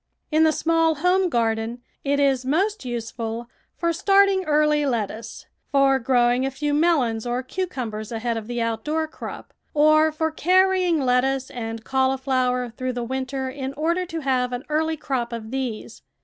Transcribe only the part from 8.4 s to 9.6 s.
the outdoor crop,